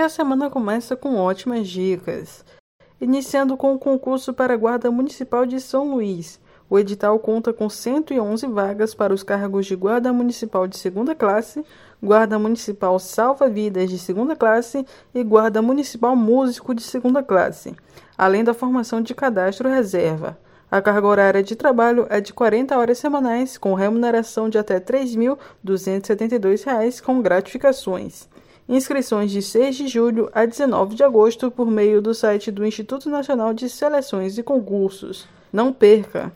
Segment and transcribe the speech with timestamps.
[0.00, 2.44] a semana começa com ótimas dicas.
[3.00, 6.40] Iniciando com o concurso para a Guarda Municipal de São Luís.
[6.68, 11.62] O edital conta com 111 vagas para os cargos de Guarda Municipal de segunda classe,
[12.02, 17.76] Guarda Municipal Salva-Vidas de segunda classe e Guarda Municipal Músico de segunda classe,
[18.16, 20.38] além da formação de cadastro reserva.
[20.70, 24.82] A carga horária de trabalho é de 40 horas semanais, com remuneração de até R$
[24.82, 28.28] 3.272 com gratificações.
[28.72, 33.10] Inscrições de 6 de julho a 19 de agosto por meio do site do Instituto
[33.10, 35.26] Nacional de Seleções e Concursos.
[35.52, 36.32] Não perca!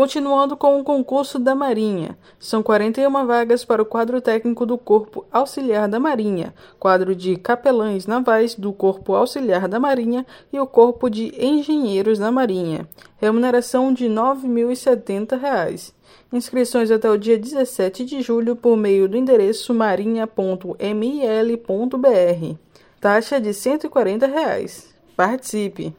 [0.00, 5.26] Continuando com o concurso da Marinha, são 41 vagas para o quadro técnico do Corpo
[5.30, 11.10] Auxiliar da Marinha, quadro de capelães navais do Corpo Auxiliar da Marinha e o Corpo
[11.10, 12.88] de Engenheiros da Marinha.
[13.18, 15.92] Remuneração de R$ 9.070.
[16.32, 22.56] Inscrições até o dia 17 de julho por meio do endereço marinha.mil.br.
[22.98, 24.94] Taxa de 140 reais.
[25.14, 25.94] Participe!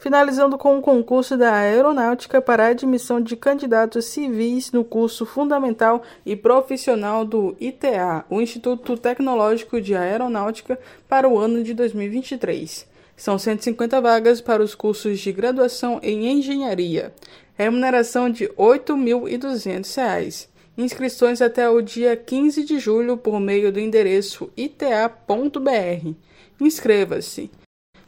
[0.00, 6.02] Finalizando com o concurso da Aeronáutica para a admissão de candidatos civis no curso fundamental
[6.24, 12.88] e profissional do ITA, o Instituto Tecnológico de Aeronáutica, para o ano de 2023.
[13.14, 17.12] São 150 vagas para os cursos de graduação em engenharia.
[17.54, 20.48] Remuneração de R$ 8.200.
[20.78, 26.14] Inscrições até o dia 15 de julho por meio do endereço ita.br.
[26.58, 27.50] Inscreva-se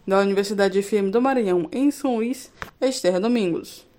[0.07, 3.92] da Universidade FM do Maranhão, em São Luís, Esther Domingos.